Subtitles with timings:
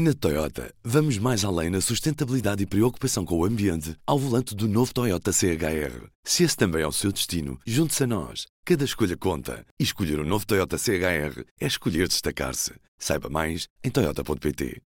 [0.00, 4.68] Na Toyota, vamos mais além na sustentabilidade e preocupação com o ambiente ao volante do
[4.68, 6.06] novo Toyota CHR.
[6.22, 8.46] Se esse também é o seu destino, junte-se a nós.
[8.64, 9.66] Cada escolha conta.
[9.76, 12.74] E escolher o um novo Toyota CHR é escolher destacar-se.
[12.96, 14.80] Saiba mais em Toyota.pt.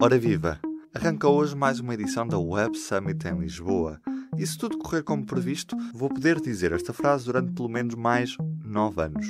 [0.00, 0.58] Ora viva!
[0.94, 4.00] Arranca hoje mais uma edição da Web Summit em Lisboa.
[4.38, 8.38] E se tudo correr como previsto, vou poder dizer esta frase durante pelo menos mais
[8.64, 9.26] nove anos.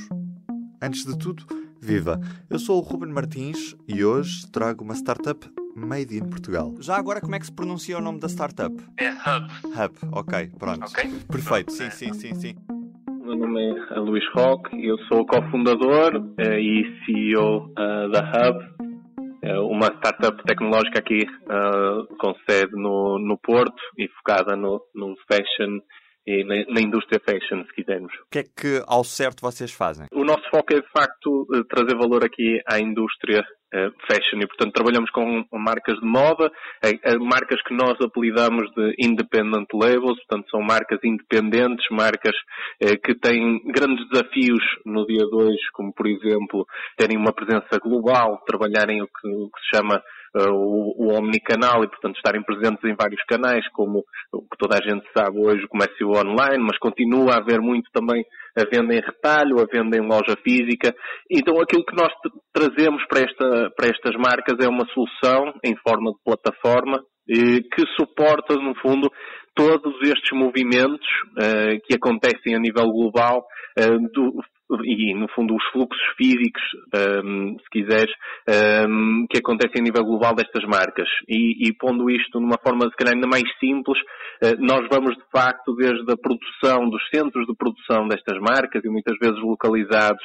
[0.80, 1.46] Antes de tudo,
[1.84, 2.20] Viva!
[2.48, 5.44] Eu sou o Ruben Martins e hoje trago uma startup
[5.74, 6.72] made in Portugal.
[6.78, 8.72] Já agora, como é que se pronuncia o nome da startup?
[8.96, 9.48] É Hub.
[9.64, 10.84] Hub, ok, pronto.
[10.84, 11.10] Ok?
[11.28, 12.54] Perfeito, sim, sim, sim, sim.
[13.08, 18.64] O meu nome é Luís Roque, eu sou cofundador eh, e CEO eh, da Hub,
[19.42, 21.26] eh, uma startup tecnológica aqui
[22.20, 25.80] com sede no, no Porto e focada no, no fashion
[26.26, 28.12] e na, na, indústria fashion, se quisermos.
[28.14, 30.06] O que é que ao certo vocês fazem?
[30.12, 34.46] O nosso foco é de facto eh, trazer valor aqui à indústria uh, fashion e
[34.46, 40.48] portanto trabalhamos com marcas de moda, uh, marcas que nós apelidamos de independent labels, portanto
[40.50, 42.34] são marcas independentes, marcas
[43.04, 49.02] que têm grandes desafios no dia 2, como por exemplo terem uma presença global, trabalharem
[49.02, 50.02] o que, o que se chama
[50.34, 54.82] o, o omnicanal e, portanto, estarem presentes em vários canais, como o que toda a
[54.82, 58.24] gente sabe hoje, o comércio online, mas continua a haver muito também
[58.56, 60.94] a venda em retalho, a venda em loja física.
[61.30, 62.12] Então, aquilo que nós
[62.52, 67.86] trazemos para, esta, para estas marcas é uma solução em forma de plataforma eh, que
[67.96, 69.10] suporta, no fundo,
[69.54, 73.44] todos estes movimentos uh, que acontecem a nível global
[73.78, 74.40] uh, do,
[74.84, 76.62] e, no fundo, os fluxos físicos,
[77.24, 78.12] um, se quiseres,
[78.88, 81.08] um, que acontecem a nível global destas marcas.
[81.28, 83.98] E, e pondo isto numa forma, se calhar, ainda mais simples,
[84.42, 88.88] uh, nós vamos, de facto, desde a produção, dos centros de produção destas marcas, e
[88.88, 90.22] muitas vezes localizados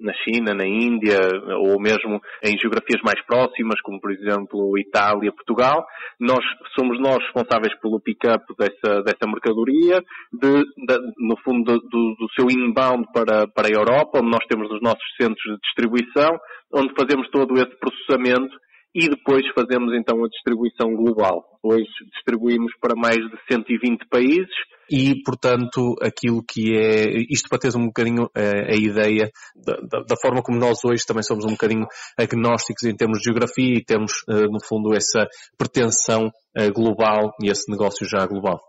[0.00, 1.18] na China, na Índia,
[1.58, 5.84] ou mesmo em geografias mais próximas, como, por exemplo, Itália, Portugal,
[6.20, 6.44] nós
[6.78, 10.00] somos nós responsáveis pelo pick-up dessa, dessa mercadoria,
[10.32, 14.70] de, de, no fundo, do, do seu inbound para, para a Europa, onde nós temos
[14.70, 16.38] os nossos centros de distribuição,
[16.72, 18.62] onde fazemos todo esse processamento
[18.94, 21.44] e depois fazemos então a distribuição global.
[21.62, 24.54] Hoje distribuímos para mais de 120 países.
[24.90, 29.74] E, portanto, aquilo que é, isto para teres um bocadinho a, eh, a ideia da,
[29.76, 31.86] da, da, forma como nós hoje também somos um bocadinho
[32.18, 35.26] agnósticos em termos de geografia e temos, eh, no fundo, essa
[35.56, 38.60] pretensão eh, global e esse negócio já global.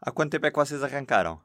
[0.00, 1.40] Há quanto tempo é que vocês arrancaram?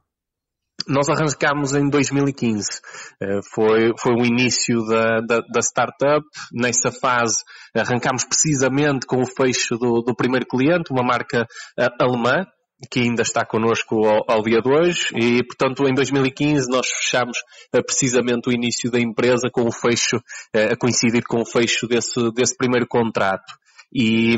[0.88, 2.80] Nós arrancámos em 2015.
[3.20, 6.24] Eh, foi, foi o início da, da, da, startup.
[6.52, 7.36] Nessa fase
[7.74, 11.42] arrancámos precisamente com o fecho do, do primeiro cliente, uma marca
[11.78, 12.44] uh, alemã,
[12.90, 17.38] que ainda está connosco ao, ao, dia de hoje e, portanto, em 2015 nós fechamos
[17.74, 20.16] uh, precisamente o início da empresa com o fecho,
[20.54, 23.60] a coincidir com o fecho desse, desse primeiro contrato.
[23.92, 24.36] E,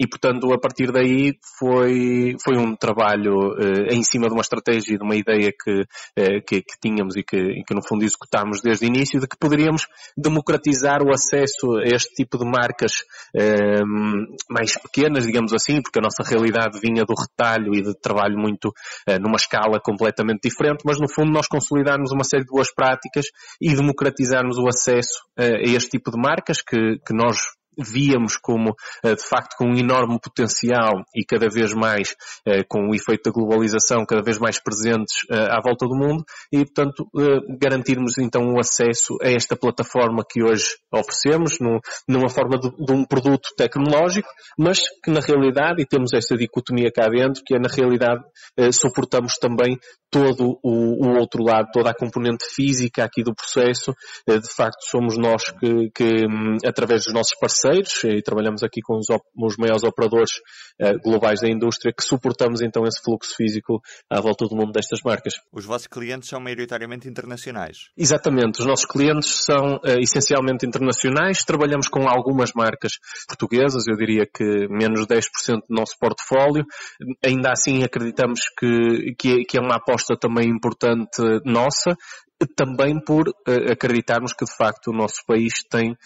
[0.00, 4.96] e, portanto, a partir daí foi, foi um trabalho uh, em cima de uma estratégia,
[4.96, 8.62] de uma ideia que, uh, que, que, tínhamos e que, e que, no fundo, executámos
[8.62, 13.02] desde o início, de que poderíamos democratizar o acesso a este tipo de marcas
[13.36, 13.84] uh,
[14.50, 18.72] mais pequenas, digamos assim, porque a nossa realidade vinha do retalho e de trabalho muito
[19.20, 23.26] numa escala completamente diferente, mas no fundo nós consolidarmos uma série de boas práticas
[23.60, 27.36] e democratizarmos o acesso a este tipo de marcas que, que nós
[27.78, 28.74] víamos como,
[29.04, 32.14] eh, de facto, com um enorme potencial e cada vez mais
[32.46, 36.24] eh, com o efeito da globalização cada vez mais presentes eh, à volta do mundo
[36.52, 37.08] e, portanto,
[37.58, 41.58] garantirmos então o acesso a esta plataforma que hoje oferecemos
[42.08, 47.08] numa forma de, um produto tecnológico, mas que na realidade, e temos esta dicotomia cá
[47.08, 48.22] dentro, que é na realidade
[48.72, 49.78] suportamos também
[50.10, 53.92] todo o, outro lado, toda a componente física aqui do processo.
[54.26, 57.63] De facto, somos nós que, que hum, através dos nossos parceiros,
[58.04, 60.30] e trabalhamos aqui com os, os maiores operadores
[60.80, 63.80] uh, globais da indústria, que suportamos então esse fluxo físico
[64.10, 65.34] à volta do mundo destas marcas.
[65.52, 67.88] Os vossos clientes são maioritariamente internacionais?
[67.96, 68.60] Exatamente.
[68.60, 71.44] Os nossos clientes são uh, essencialmente internacionais.
[71.44, 72.92] Trabalhamos com algumas marcas
[73.28, 75.22] portuguesas, eu diria que menos 10%
[75.68, 76.64] do nosso portfólio.
[77.24, 81.96] Ainda assim acreditamos que, que, é, que é uma aposta também importante nossa
[82.56, 85.96] também por uh, acreditarmos que de facto o nosso país tem uh,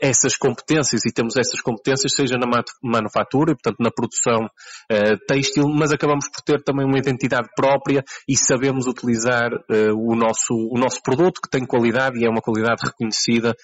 [0.00, 2.46] essas competências e temos essas competências, seja na
[2.82, 8.36] manufatura, portanto na produção uh, têxtil, mas acabamos por ter também uma identidade própria e
[8.36, 9.50] sabemos utilizar
[9.94, 13.54] o, nosso, o nosso produto que tem qualidade e é uma qualidade reconhecida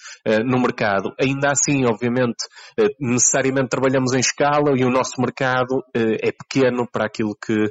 [0.45, 1.13] no mercado.
[1.19, 2.37] Ainda assim, obviamente,
[2.99, 7.69] necessariamente trabalhamos em escala e o nosso mercado é pequeno para aquilo que,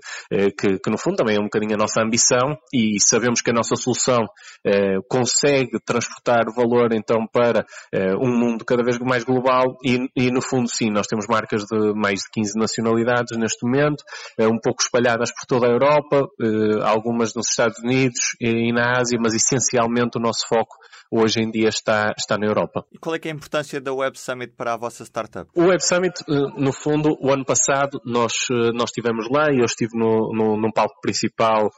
[0.59, 3.55] que, que no fundo também é um bocadinho a nossa ambição e sabemos que a
[3.55, 4.27] nossa solução inovação
[4.65, 10.31] eh, consegue transportar valor então para eh, um mundo cada vez mais global e, e,
[10.31, 14.05] no fundo sim, nós temos marcas de mais de 15 nacionalidades neste momento,
[14.39, 18.99] eh, um pouco espalhadas por toda a Europa, eh, algumas nos Estados Unidos e na
[18.99, 20.77] Ásia, mas essencialmente o nosso foco
[21.11, 22.87] hoje em dia está, está na Europa.
[22.91, 25.51] E qual é, é a importância da Web Summit para a vossa startup?
[25.55, 29.59] O Web Summit, eh, no fundo, o ano passado nós, eh, nós estivemos lá e
[29.59, 31.71] eu estive no, no, num palco principal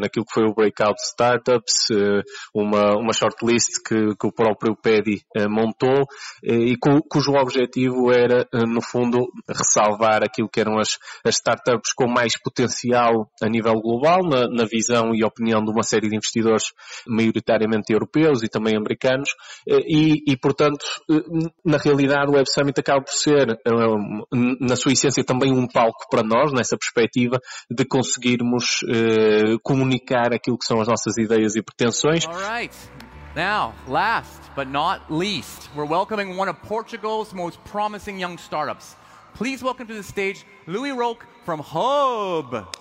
[0.00, 1.86] naquilo que foi o Breakout Startups,
[2.54, 6.06] uma, uma shortlist que, que o próprio PEDI uh, montou
[6.42, 12.06] e cu, cujo objetivo era, no fundo, ressalvar aquilo que eram as, as startups com
[12.06, 16.66] mais potencial a nível global, na, na visão e opinião de uma série de investidores
[17.06, 19.30] maioritariamente europeus e também americanos
[19.68, 23.70] eh, e, e, portanto, eh, na realidade o Web Summit acaba por ser, eh,
[24.60, 27.38] na sua essência, também um palco para nós, nessa perspectiva
[27.70, 28.80] de conseguirmos
[29.62, 31.81] comunicar aquilo que são as nossas ideias e pretensões.
[32.26, 32.76] Alright,
[33.34, 38.94] now, last but not least, we're welcoming one of Portugal's most promising young startups.
[39.34, 42.72] Please welcome to the stage Louis Roque from Hub.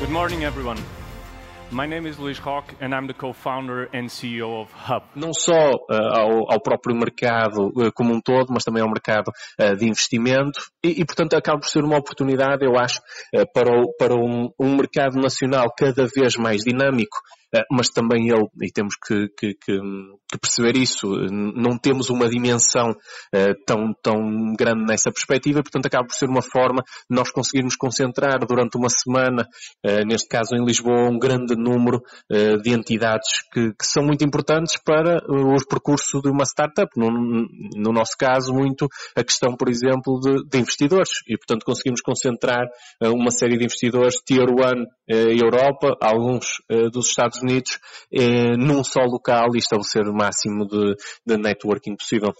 [0.00, 0.78] Good morning, everyone.
[1.70, 5.02] My name is Roque and I'm the co-founder and CEO of Hub.
[5.16, 9.32] Não só uh, ao, ao, próprio mercado uh, como um todo, mas também ao mercado
[9.60, 13.00] uh, de investimento e, e, portanto, acaba por ser uma oportunidade, eu acho,
[13.52, 17.16] para, o, para um, um mercado nacional cada vez mais dinâmico
[17.70, 19.80] mas também ele, e temos que, que, que,
[20.30, 26.06] que perceber isso, não temos uma dimensão uh, tão, tão grande nessa perspectiva, portanto acaba
[26.06, 29.46] por ser uma forma de nós conseguirmos concentrar durante uma semana,
[29.86, 31.98] uh, neste caso em Lisboa, um grande número
[32.32, 36.90] uh, de entidades que, que, são muito importantes para os percursos de uma startup.
[36.96, 42.00] No, no nosso caso, muito a questão, por exemplo, de, de investidores, e portanto conseguimos
[42.00, 42.66] concentrar
[43.02, 44.84] uma série de investidores Tier 1
[45.36, 46.46] Europa, alguns
[46.92, 47.78] dos Estados Unidos
[48.10, 50.94] eh, num só local e estabelecer o máximo de,
[51.26, 52.32] de networking possível.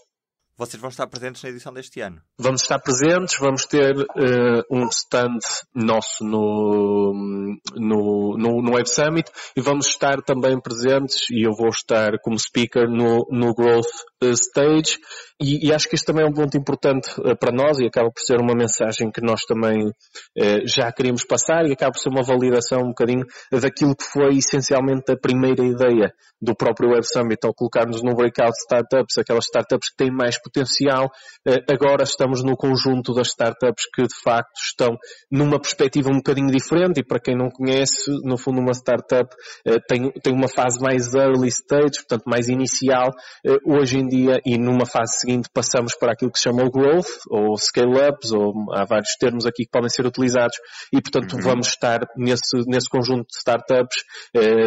[0.56, 2.22] Vocês vão estar presentes na edição deste ano?
[2.38, 5.40] Vamos estar presentes, vamos ter uh, um stand
[5.74, 11.70] nosso no, no, no, no, Web Summit e vamos estar também presentes, e eu vou
[11.70, 13.90] estar como speaker no, no Growth
[14.22, 14.96] eh, Stage,
[15.42, 18.08] e, e acho que isto também é um ponto importante uh, para nós e acaba
[18.12, 22.10] por ser uma mensagem que nós também uh, já queríamos passar e acaba por ser
[22.10, 27.44] uma validação um bocadinho daquilo que foi essencialmente a primeira ideia do próprio Web Summit
[27.44, 31.10] ao colocarmos no Breakout Startups, aquelas startups que têm mais potencial.
[31.46, 34.96] Eh, agora estamos no conjunto das startups que de facto estão
[35.30, 39.34] numa perspectiva um bocadinho diferente e para quem não conhece, no fundo uma startup
[39.66, 43.10] eh, tem, tem uma fase mais early stage, portanto mais inicial.
[43.44, 46.70] Eh, hoje em dia e numa fase seguinte passamos para aquilo que se chama o
[46.70, 50.56] growth ou scale-ups ou há vários termos aqui que podem ser utilizados
[50.92, 51.42] e portanto uhum.
[51.42, 54.04] vamos estar nesse, nesse conjunto de startups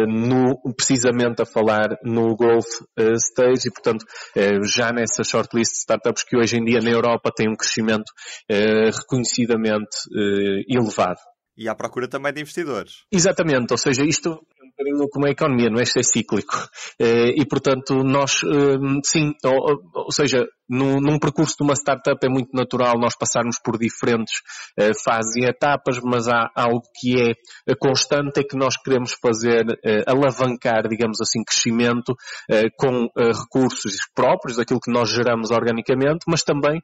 [0.08, 2.82] no, precisamente a falar no growth
[3.16, 4.04] stage e, portanto,
[4.64, 8.10] já nessa shortlist de startups que hoje em dia na Europa tem um crescimento
[8.50, 9.96] uh, reconhecidamente
[10.68, 11.20] elevado.
[11.56, 13.04] E à procura também de investidores.
[13.10, 14.40] Exatamente, ou seja, isto
[15.10, 15.82] como a economia, não é?
[15.82, 16.68] Isto é cíclico.
[17.00, 22.18] Eh, e, portanto, nós, eh, sim, ou, ou seja, num, num, percurso de uma startup
[22.24, 24.42] é muito natural nós passarmos por diferentes
[24.78, 27.32] uh, fases e etapas, mas há algo que
[27.66, 29.64] é constante, é que nós queremos fazer,
[30.06, 32.14] alavancar, digamos assim, crescimento
[32.76, 36.82] com recursos próprios, aquilo que nós geramos organicamente, mas também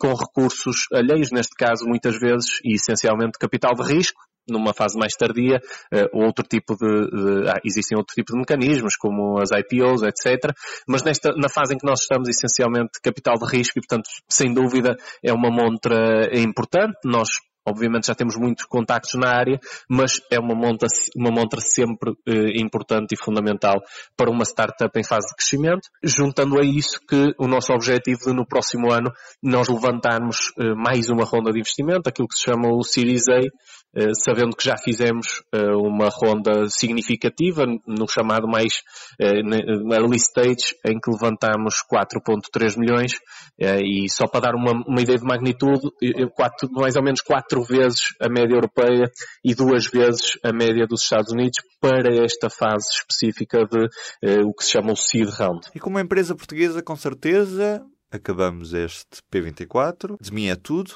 [0.00, 5.14] com recursos alheios, neste caso, muitas vezes, e essencialmente capital de risco, numa fase mais
[5.14, 5.60] tardia,
[5.92, 10.52] uh, outro tipo de, de ah, existem outro tipo de mecanismos, como as IPOs, etc.
[10.86, 14.52] Mas nesta, na fase em que nós estamos, essencialmente, capital de risco e, portanto, sem
[14.52, 16.98] dúvida, é uma montra importante.
[17.04, 17.28] Nós
[17.66, 22.60] Obviamente já temos muitos contactos na área, mas é uma montra, uma montra sempre eh,
[22.60, 23.80] importante e fundamental
[24.16, 28.32] para uma startup em fase de crescimento, juntando a isso que o nosso objetivo de
[28.32, 29.12] no próximo ano
[29.42, 33.40] nós levantarmos eh, mais uma ronda de investimento, aquilo que se chama o Series A,
[33.92, 38.82] eh, sabendo que já fizemos eh, uma ronda significativa no chamado mais
[39.20, 39.40] eh,
[39.92, 43.12] early stage, em que levantamos 4.3 milhões,
[43.58, 45.90] e só para dar uma, uma ideia de magnitude,
[46.34, 49.10] quatro, mais ou menos quatro vezes a média europeia
[49.44, 53.88] e duas vezes a média dos Estados Unidos para esta fase específica de
[54.44, 55.66] o que se chama o seed round.
[55.74, 60.16] E como empresa portuguesa, com certeza, acabamos este P24.
[60.20, 60.92] De mim é tudo.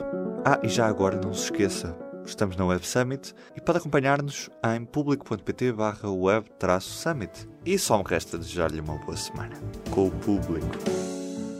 [0.47, 4.83] Ah, e já agora não se esqueça, Estamos na Web Summit e pode acompanhar-nos em
[4.87, 7.49] público.pt web-summit.
[7.67, 10.94] E só me resta desejar-lhe uma boa semana com o público.